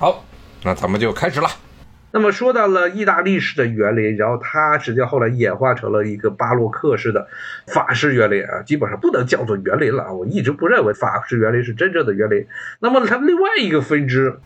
[0.00, 0.24] 好，
[0.62, 1.48] 那咱们就开始了。
[2.12, 7.26] 那么说到了意大利式的园林，然后它实际上后来演化成了一个巴洛克式的
[7.66, 10.14] 法式园林啊，基本上不能叫做园林了。
[10.14, 12.46] 我一直不认为法式园林是真正的园林。
[12.78, 14.38] 那么它另外一个分支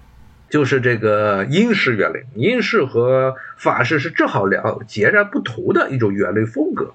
[0.49, 6.95] 就是这个英式园林，英式和法式是正好两截然不同的一种园林风格。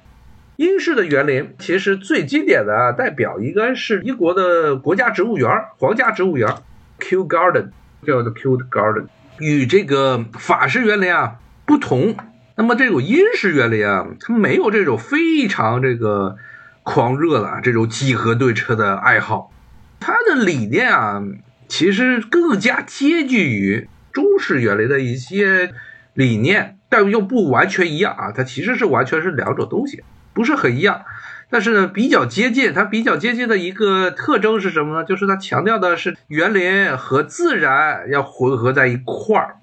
[0.56, 5.48] 英式的园林其实最经典的代表应该是英国的国家植物园、
[5.78, 6.56] 皇家植物园
[7.00, 7.68] Kew Garden，
[8.08, 9.08] 叫 The Cute Garden。
[9.38, 12.16] 与这个法式园林啊不同，
[12.56, 16.38] 那么这种英式园林啊，它没有这种非常这个
[16.84, 19.52] 狂热的这种几何对称的爱好，
[20.00, 21.22] 它的理念啊，
[21.68, 25.74] 其实更加接近于中式园林的一些
[26.14, 30.02] 理念，但又不完全一样啊，它其实是完全是两种东西，
[30.38, 31.02] 不是很一样。
[31.50, 35.04] 但是呢，比较接近，它比较接近的一个特征是什么呢？
[35.04, 39.56] 就是它强调的是园林和自然要混合在一块儿。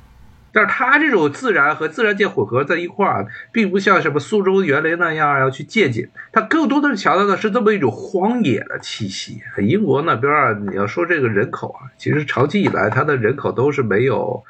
[0.51, 9.43] 但是它这种自然和自然界混合在一块儿，并不像什么苏州园林那样要去借鉴，它更多的是强调的是这么一种荒野的气息。
[9.59, 14.43] 英国那边啊，你要说这个人口啊，其实长期以来它的人口都是没有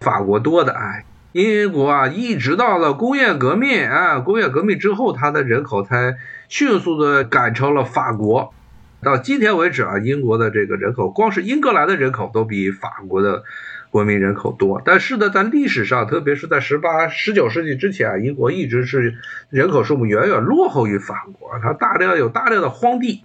[0.00, 1.04] 法国多的哎。
[1.32, 6.16] 英国啊，一直到了工业革命啊，工业革命之后，它的人口才
[6.48, 8.52] 迅速的赶超了法国。
[9.00, 13.44] 到今天为止啊，英国的这个人口，光是英格兰的人口都比法国的
[13.90, 14.82] 国民人口多。
[14.84, 19.14] 但是呢，在历史上，特别是在十八、十九世纪之前啊，英国一直是
[19.50, 23.22] 人口数目远远落后于法国，它大量有大量的荒地。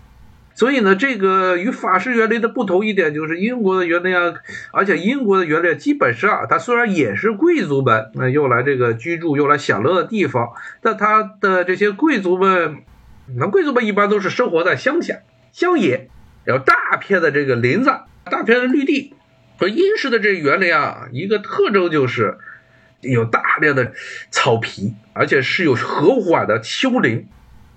[0.56, 4.34] 所以呢，这个与法式园林的不同一点就是英国的园林啊，
[4.72, 12.78] 而且英国的园林基本上，它虽然也是贵族们那用来这个居住、用来享乐的地方，但它的这些贵族们，
[13.38, 15.20] 那贵族们一般都是生活在乡下、
[15.52, 16.10] 乡野，
[16.48, 17.92] 有大片的这个林子、
[18.24, 19.14] 大片的绿地。
[19.58, 22.38] 和英式的这园林啊，一个特征就是
[23.00, 23.94] 有大量的
[24.30, 27.28] 草皮，而且是有和缓的丘陵，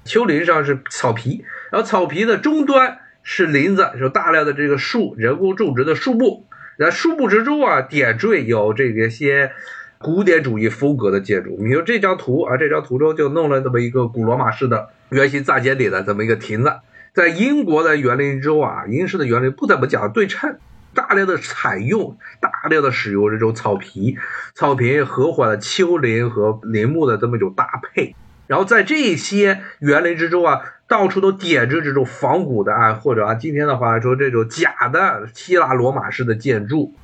[0.05, 1.45] 丘陵上是草皮。
[1.71, 6.47] 然后草皮的终端是林子，有大量的这个树，人工种植的树木。
[6.77, 9.53] 然后树木之中啊，点缀有这个些
[9.99, 11.57] 古典主义风格的建筑。
[11.57, 16.73] 比如这张图啊，这张图中就弄了这么一个古罗马式的圆形大尖顶的这么一个亭子。
[17.13, 20.57] 在英国的园林中啊，英式的园林不怎么讲对称，
[20.95, 24.17] 大量的采用，大量的使用这种草皮、
[24.55, 28.15] 草坪和缓的丘陵和林木的这么一种搭配。
[28.47, 36.95] 然后在这些园林之中啊，到处都点着这种仿古的啊，或者啊，今天的话说这种假的希腊罗马式的建筑，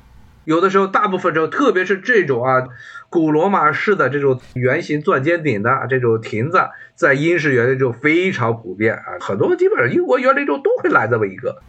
[0.43, 2.67] 有的时候大部分时候，特别是这种啊
[3.09, 6.59] 古罗马式的这种圆形钻尖顶的这种亭子，
[6.95, 11.61] 在英式园林中非常普遍啊，很多基本上英国园林中都会来这么一个。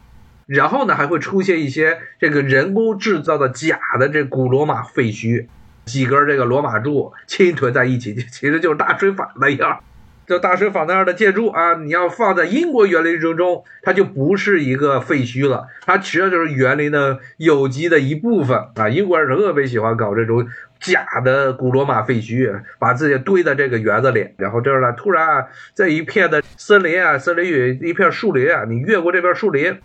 [0.46, 5.46] 然后呢，还会出现一些这个人工制造的假的这古罗马废墟。
[5.84, 9.80] 几根这个罗马柱倾屯在一起，其实就是大水法那样，
[10.26, 11.74] 这大水坊那样的建筑啊。
[11.74, 18.88] 你要放在英国园林之中，它就不是一个废墟了，它其实就是园林的有机的一部分啊。
[18.88, 20.46] 英国人特别喜欢搞这种
[20.80, 29.78] 假的古罗马废墟，把自己堆在这个园子里，然后这儿呢，突然啊，在一片的森林啊，森林与一片树林啊，你越过这片树林。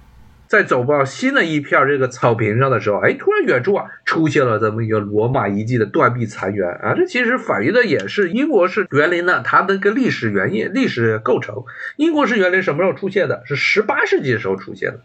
[0.52, 11.64] 在走到新的一片这个草坪上的时候，哎，突然远处啊出现了这么一个罗马遗迹的断壁残垣啊，这其实反映的也是英国式园林呢它的一个历史原因、历史构成。
[11.96, 13.44] 英国式园林什么时候出现的？
[13.46, 15.00] 是十八世纪的时候出现的。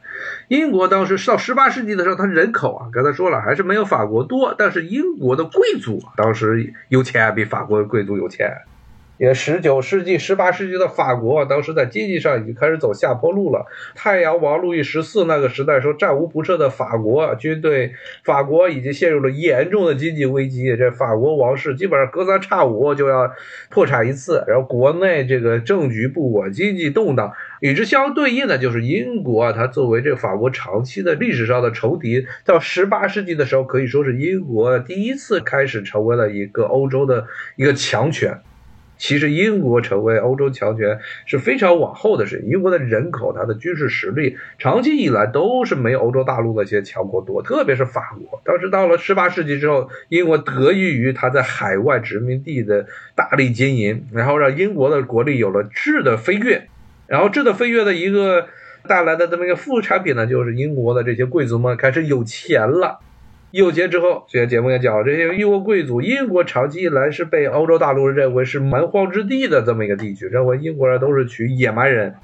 [0.49, 8.51] 英国当时到十八世纪的时候，它人口啊，刚才说了还是没有法国多，但是英国的贵族当时有钱，比法国贵族有钱。
[9.19, 13.67] 也十九世纪、十八世纪的法国，当时在经济上已经开始走下坡路了。
[13.95, 17.93] 太阳王路易十四那个时代说战无不胜的法国军队，
[18.25, 20.77] 法国已经陷入了严重的经济危机。
[20.77, 23.31] 这法国王室基本上隔三差五就要
[23.71, 27.33] 破产一次，然后国内这个政局不稳，经济动荡。
[27.61, 37.27] 与之相对应的就是英国，它作为这个法国长期的历史上的仇敌，到十八世纪的时候，可以说是英国第一次开始成为了一个欧洲的
[37.57, 38.39] 一个强权。
[38.99, 42.49] 其实英国成为欧洲强权是非常往后的事情。
[42.51, 47.43] 英国的人口、它的军事实力，长期以来都是没有欧洲大陆那些强国多。
[47.43, 56.69] 特别是法国，当时到了十八世纪之后，英国得益于它在海外殖民地的大力经营，然后让英国的国力有了质的飞跃。
[57.07, 58.49] 然后质的飞跃的一个
[58.89, 62.99] 带来的这么一个副产品呢，就是英国的这些贵族们开始有钱了。
[63.57, 72.17] 有钱之后，这些节目也讲了，这些英国贵族，英国长期以来是被欧洲大陆认为是蛮荒之地的这么一个地区，认为英国人都是取野蛮人。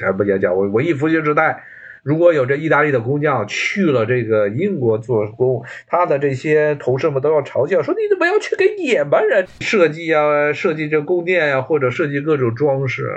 [0.00, 1.62] 还不也讲，文文艺复兴时代，
[2.02, 10.52] 如果有这意大利的工匠去了这个英国做工，他的这些同事们都要嘲笑说：“你怎么要去给野蛮人设计啊？
[10.52, 13.08] 设计这宫殿呀，或者设计各种装饰，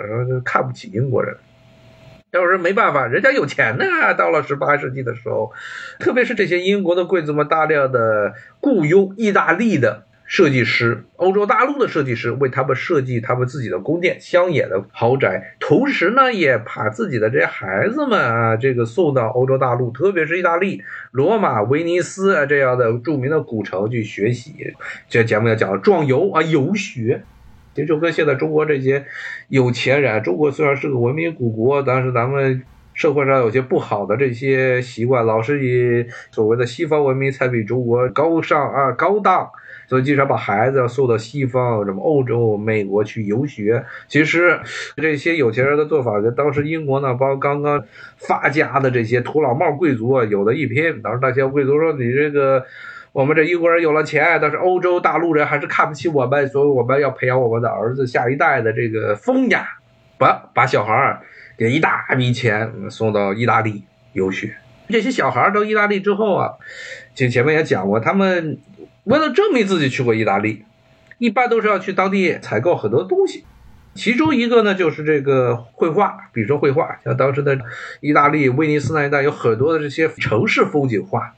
[0.46, 1.36] 看不起英国人。”
[2.36, 3.86] 要是没办法，人家有钱呢。
[4.18, 5.52] 到了十八世纪的时候，
[6.00, 24.74] 特别是这些英国的贵族们，大量的雇佣意大利的设计师、欧洲大陆的设计师，为他们设计他们自己的宫殿、乡野的豪宅，同时呢，也把自己的这些孩子们啊，这个送到欧洲大陆，特别是意大利、罗马、威尼斯啊这样的著名的古城去学习。
[25.08, 27.24] 这节目要讲壮游啊，游学。
[27.76, 29.06] 其实就跟现在中国这些
[29.50, 32.64] 有钱人，中国虽然是个文明古国，但是咱们
[32.94, 39.50] 社会上有些不好的这些习惯，老是以所谓的西方文明才比中国高尚啊高档，
[39.90, 43.84] 所以经常把孩子送到西方，什么欧洲、美国去游学。
[44.08, 44.58] 其实
[44.96, 47.84] 这些有钱人的做法，跟当时英国呢，包括刚刚
[48.16, 51.02] 发家的这些土老帽贵族啊，有的一拼。
[51.02, 52.66] 当时那些贵族说：“你这个。”
[53.16, 59.66] 我们这英国人有了钱，但是欧洲大陆人还是看不起我们，所以我们要培养我们的儿子下一代的这个风雅，
[60.18, 61.22] 把把小孩儿
[61.58, 64.58] 给一大笔钱送到意大利游学。
[64.90, 66.56] 这些小孩儿到意大利之后啊，
[67.14, 68.58] 就前面也讲过，他们
[69.06, 70.66] 为了证明自己去过意大利，
[71.18, 73.46] 一般都是要去当地采购很多东西，
[73.94, 77.58] 其中一个呢就是这个绘画，比如说绘画，像当时的
[78.02, 81.34] 意大利威尼斯那一带有很多的这些城市风景画。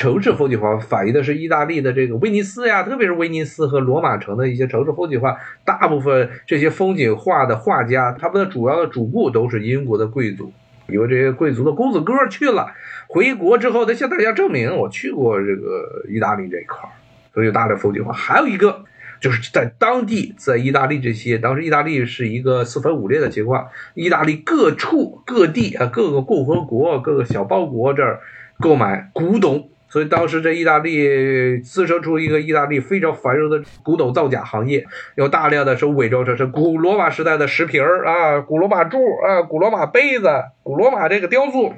[0.00, 5.36] 城市风景画反映的是意大利的这个威尼斯呀，特别是威尼斯和罗马城的一些城市风景画。
[5.62, 10.50] 大部分这些风景画的画家，他们的主要的主顾都是英国的贵族，
[10.88, 12.72] 因为这些贵族的公子哥去了，
[13.08, 16.88] 回国之后他向大家证明我去过这个意大利这一块儿，
[17.34, 18.10] 所以有大量风景画。
[18.10, 18.82] 还有一个
[19.20, 28.20] 就是在当地，在意大利这些，当时意大利是一个四分五裂的情况，意大利各处各地啊，各个共和国、各个小邦国这儿
[28.58, 29.68] 购买古董。
[29.90, 40.28] 所以当时这意大利滋生出一个意大利非常繁荣的古董造假行业，有大量的是伪装成是古罗马时代的石瓶儿啊，古罗马柱啊，古罗马杯子，
[40.62, 41.74] 古罗马这个雕塑，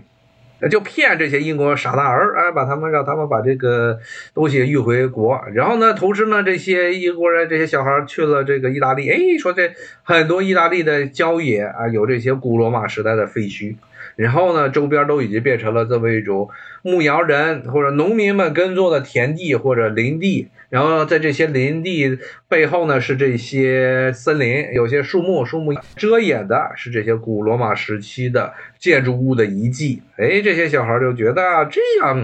[0.71, 3.99] 就骗这些英国傻大儿啊，把他们让他们把这个
[4.35, 9.73] 东西运回国，然后呢，同时呢，这些英国人这些小孩去了这个意大利，哎，说这
[10.03, 13.77] 很多意大利的郊野啊，有这些古罗马时代的废墟。
[14.15, 16.51] 然后呢，周边都已经变成了这么一种
[16.83, 20.49] 牧羊人或者农民们耕作的田地或者林地。
[20.69, 22.19] 然后在这些林地
[22.49, 30.03] 背后呢，是这些森林，有些树木，树木遮掩的是这些古罗马时期的建筑物的遗迹。
[30.19, 32.23] 哎，这些小孩就觉得这样。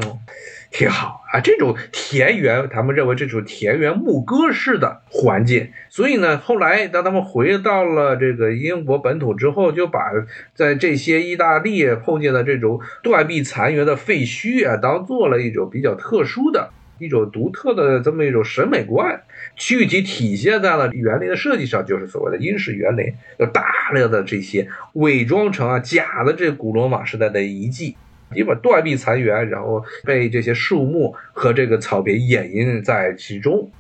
[0.70, 10.10] 挺好啊，这种田园，他们认为这种田园牧歌式的环境，所以呢，后来当他们回到了这个英国本土之后，就把
[10.52, 19.22] 在这些意大利碰见的这种断壁残垣的废墟啊，当做了一种比较特殊的一种独特的这么一种审美观，
[19.56, 27.96] 具体体现在了园林的设计上，就是所谓的英式园林，有大量的这些伪装成啊假的这古罗马时代的遗迹。
[28.34, 33.70] 基本断壁残垣，然后被这些树木和这个草坪掩映在其中，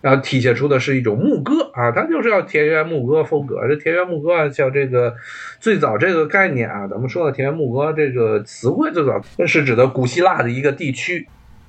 [0.00, 3.66] 然后体现出的是一种牧歌啊，它就是要田园牧歌风格。
[3.66, 5.16] 这田园牧歌啊像这个
[5.58, 11.26] 最早这个概念啊，咱们说的田园牧歌这个词汇最早是指的古希腊的一个地区，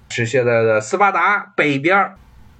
[0.10, 2.12] 是现在的斯巴达北边。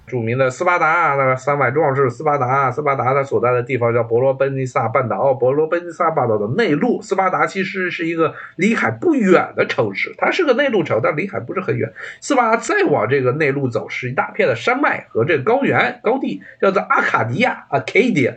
[0.06, 7.02] 著名的斯巴达，那个三百壮士斯巴达，斯巴达他所在的地方叫伯罗奔尼撒半岛，伯罗奔尼撒半岛的内陆。
[7.02, 11.92] 斯巴达其实是一个离海不远的城市，它是个内陆城，但离海不是很远。
[12.22, 18.36] 斯巴达再往这个内陆走，是一大片的山脉和这高原高地，叫做阿卡迪亚 （Acadia）。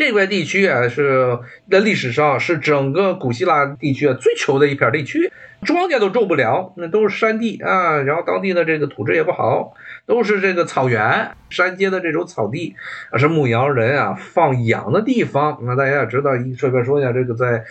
[0.00, 1.38] 这块地区啊，是
[1.70, 5.30] 在历史上是整个古希腊地区啊最穷的一片地区，
[5.62, 9.74] 庄稼都种不了，那都是山地啊，然后当地的这个土质也不好。
[10.06, 12.74] 都是这个草原、山间的这种草地，
[13.10, 15.58] 啊，是牧羊人啊放羊的地方。
[15.64, 17.62] 那大家也知道，顺便说一下，这个在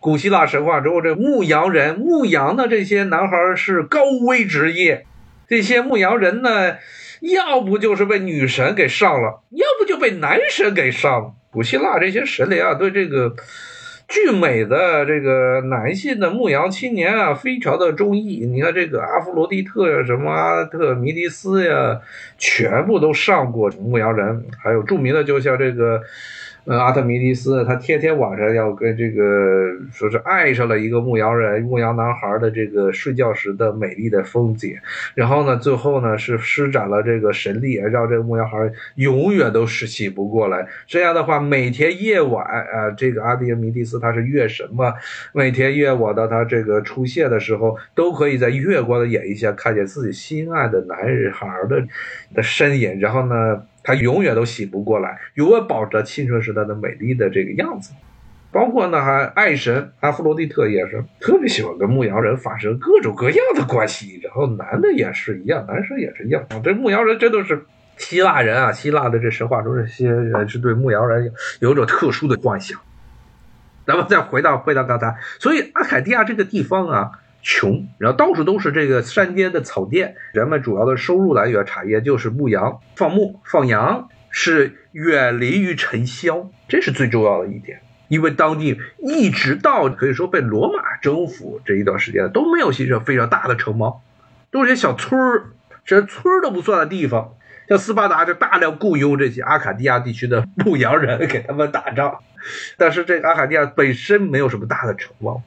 [0.00, 5.06] 古希腊神话中，这牧羊人、牧羊的这些男孩是高危职业。
[5.48, 6.76] 这些牧羊人呢，
[7.20, 11.34] 要不就是被女神给上了，要不就被男神给上了。
[11.58, 13.34] 古希腊这些神灵啊，对这个。
[14.06, 18.46] 俊美的这个男性的牧羊青年啊，非常的中意。
[18.46, 22.00] 你看这个阿弗罗狄特呀，什么阿特弥迪斯呀，
[22.38, 24.46] 全部都上过牧羊人。
[24.62, 26.00] 还有著名的，就像这个
[26.68, 29.22] 呃，阿特弥迪斯他天天晚上要跟这个
[29.90, 34.76] 说是爱上了一个牧羊人、牧羊男孩的这个睡觉时的美丽的风景，
[35.14, 40.68] 然后呢，最后呢是施展了这个神力，让这个牧羊孩永远都是醒不过来。
[40.86, 44.92] 这样的话，每天夜晚啊，这个阿特弥迪斯他是月神嘛，
[45.32, 50.98] 每天夜晚的他这个出现的时候，都可以在月光的演绎下看见自己心爱的男
[51.32, 51.82] 孩的
[52.34, 53.62] 的身影，然后呢。
[53.88, 57.94] 他永远都醒不过来，永远保着青春时代的美丽的这个样子。
[58.52, 64.20] 包括呢，还爱神阿弗罗狄特也是特别喜欢跟牧羊人发生各种各样的关系。
[64.22, 66.44] 然后男的也是一样，男生也是一样。
[66.62, 67.64] 这牧羊人真的是
[67.96, 72.78] 希腊人啊，希腊的这神话中这些人是对牧羊人有一种特殊的幻想。
[73.86, 77.12] 咱们再回到回到刚才，所以阿凯蒂亚这个地方啊。
[77.42, 87.80] 穷，然后到处都是这个山间的草甸，人们主要的收入来源产业就是牧羊、放牧、放羊，是远离于尘嚣，这是最重要的一点。
[88.08, 94.00] 因为当地一直到可以说被罗马征服这一段时间都没有形成非常大的城邦，
[94.50, 95.52] 都是些小村儿，
[95.84, 97.34] 这村儿都不算的地方。
[97.68, 102.20] 像斯巴达就大量雇佣这些阿卡迪亚地区的牧羊人给他们打仗，
[102.78, 105.42] 但是这个阿卡迪亚本身没有什么大的城邦。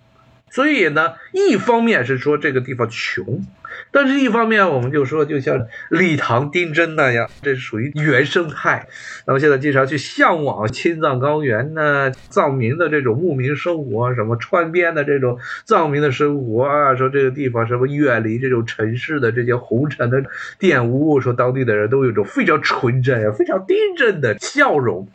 [0.51, 3.46] 所以呢，一方面是说这个地方穷，
[3.89, 8.86] 但是一方面我们就说，就像李唐丁真那样，这属于原生态。
[9.25, 20.22] 那么现在经常去向往青藏高原呢，藏民的这种牧民生活，什么川边的这种藏民的生活啊，说这个地方什么远离这种城市的这些红尘的
[20.60, 25.08] 玷污，说当地的人都有一种非常纯真、非常丁真的笑容。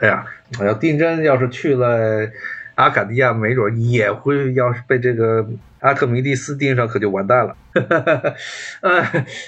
[0.00, 0.26] 哎呀，
[0.60, 2.28] 要丁真要是去了。
[2.74, 5.46] 阿卡迪亚没准也会，要是被这个
[5.80, 7.56] 阿特弥蒂斯盯上，可就完蛋了。
[8.82, 9.04] 呃，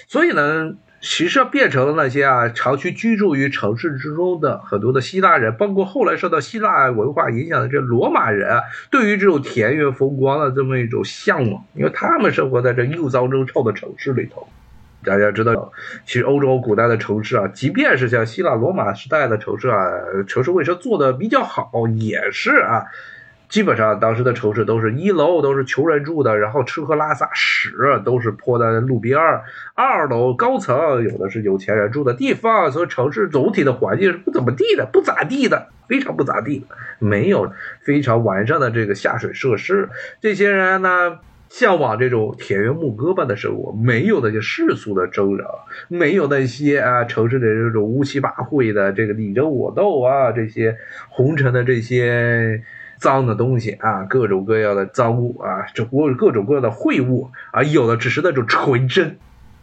[0.06, 14.48] 所以呢，其实变成了那些啊，长期居住于城市之中的很多的希腊人，包括后来受到希腊文化影响的这罗马人啊，对于这种田园风光的这么一种向往，因为他们生活在这又脏又臭的城市里头。
[15.04, 15.72] 大家知道，
[16.04, 19.88] 其实欧洲古代的城市啊，即便是像希腊罗马时代的城市啊，
[20.26, 22.86] 城市卫生做的比较好，也是啊。
[23.48, 27.70] 基本上当时的城市都是一楼都是穷人住的，然后吃喝拉撒屎
[28.04, 29.44] 都是泼在路边儿。
[29.74, 36.66] 二楼高层有的是有钱人住的地方，所以城市总体的环境是不怎么地的，不咋地的，非常不咋地，
[36.98, 39.88] 没有非常完善的这个下水设施。
[40.20, 50.76] 这些人呢，向往这种田园牧歌般的生活，没有那些世俗的争扰，没有那些啊城市的这种乌七八会的这个你争我斗啊，这些
[51.08, 52.60] 红尘的这些。
[52.98, 59.18] 脏的东西啊，各种各样的脏物啊，这各各种各样的秽物啊，有的只是那种纯真、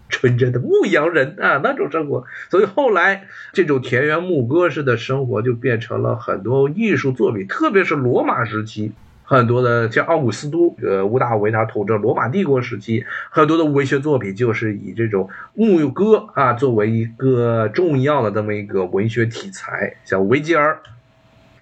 [0.10, 2.26] 纯真的牧羊人啊那种生活。
[2.50, 8.92] 所以后来这种田园牧歌式的生活就变成了很多艺术作品，特别是罗马时期
[9.24, 20.80] 很多的像奥古斯都、呃屋大维他统治罗马帝国时期很多的文学作品，就是以这种牧歌啊作为一个重要的这么一个文学题材，像维吉尔。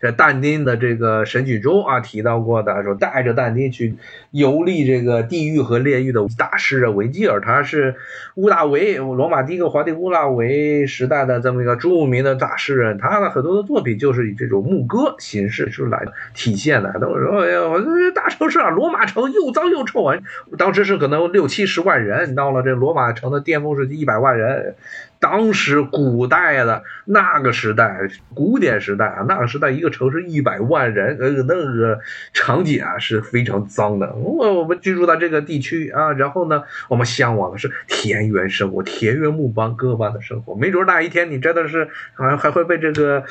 [0.01, 3.95] 在但丁的这个《神曲》中啊提到过的，说带着但丁去
[4.31, 7.95] 游历这个地狱和炼狱的大诗人维吉尔，他是
[8.35, 16.03] 乌大维罗马第一个皇帝乌大维时代的这么一个著名的大诗人，他的很多的作品就是以这种牧歌形式出来
[16.33, 16.91] 体现的。
[16.99, 20.17] 都说哎呀，我这大城市啊，罗马城又脏又臭啊！
[20.57, 24.75] 当时是可能六七十万人，到了这罗马城的巅峰时期一百万人。
[25.21, 31.99] 当时古代的那个时代，古典时代啊，那个时代一个城市一百万人，呃，那个
[32.33, 34.15] 场景啊是非常脏的。
[34.15, 40.55] 我我们居住在这个地区啊，然后呢，我们向往的是田园生活，田园牧帮各般的生活。
[40.55, 43.23] 没准哪一天你真的是好像还会被这个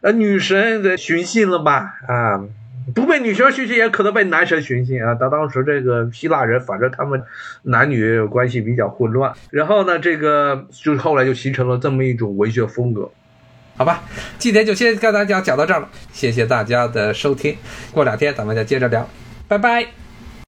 [0.00, 1.94] 呃女神给寻衅了吧？
[2.08, 2.44] 啊！
[2.92, 5.14] 不被女生寻衅，也可能被男神寻衅啊！
[5.14, 7.22] 他当时这个希腊人，反正他们
[7.62, 9.32] 男女关系比较混乱。
[9.50, 13.10] 然后呢，这个就是后来就形成了这么一种文学风格，
[13.76, 14.02] 好吧？
[14.38, 17.56] 今天就先跟大家讲到这儿了，谢谢大家的收听。
[17.92, 19.08] 过两天咱们再接着聊，
[19.48, 20.03] 拜拜。